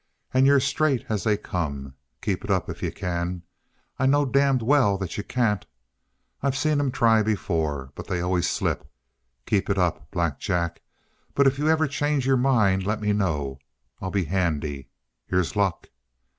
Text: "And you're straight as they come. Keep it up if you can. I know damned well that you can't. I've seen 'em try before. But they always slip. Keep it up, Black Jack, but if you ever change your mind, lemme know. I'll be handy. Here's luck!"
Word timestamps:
"And 0.33 0.47
you're 0.47 0.59
straight 0.59 1.05
as 1.09 1.23
they 1.23 1.37
come. 1.37 1.93
Keep 2.23 2.43
it 2.45 2.49
up 2.49 2.71
if 2.71 2.81
you 2.81 2.91
can. 2.91 3.43
I 3.99 4.07
know 4.07 4.25
damned 4.25 4.63
well 4.63 4.97
that 4.97 5.15
you 5.15 5.23
can't. 5.23 5.63
I've 6.41 6.57
seen 6.57 6.79
'em 6.79 6.89
try 6.91 7.21
before. 7.21 7.91
But 7.93 8.07
they 8.07 8.19
always 8.19 8.49
slip. 8.49 8.89
Keep 9.45 9.69
it 9.69 9.77
up, 9.77 10.09
Black 10.09 10.39
Jack, 10.39 10.81
but 11.35 11.45
if 11.45 11.59
you 11.59 11.67
ever 11.69 11.85
change 11.85 12.25
your 12.25 12.35
mind, 12.35 12.83
lemme 12.83 13.13
know. 13.15 13.59
I'll 14.01 14.09
be 14.09 14.23
handy. 14.25 14.89
Here's 15.27 15.55
luck!" 15.55 15.91